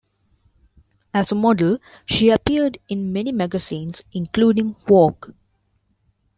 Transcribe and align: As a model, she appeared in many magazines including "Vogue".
As 1.13 1.31
a 1.31 1.35
model, 1.35 1.77
she 2.07 2.29
appeared 2.31 2.79
in 2.89 3.13
many 3.13 3.31
magazines 3.31 4.01
including 4.11 4.73
"Vogue". 4.87 5.31